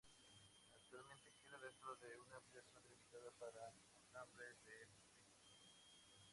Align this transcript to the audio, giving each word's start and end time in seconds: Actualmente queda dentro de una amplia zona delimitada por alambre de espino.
Actualmente 0.73 1.29
queda 1.39 1.59
dentro 1.59 1.95
de 1.97 2.17
una 2.17 2.37
amplia 2.37 2.63
zona 2.73 2.81
delimitada 2.89 3.29
por 3.37 3.55
alambre 4.15 4.45
de 4.47 4.53
espino. 4.53 4.95